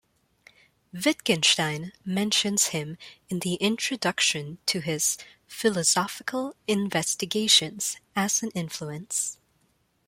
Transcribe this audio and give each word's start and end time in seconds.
Wittgenstein 0.93 1.91
mentions 2.03 2.69
him 2.69 2.97
in 3.29 3.37
the 3.41 3.53
introduction 3.53 4.57
to 4.65 4.79
his 4.79 5.15
"Philosophical 5.45 6.55
Investigations" 6.67 7.97
as 8.15 8.41
an 8.41 8.49
influence. 8.55 9.37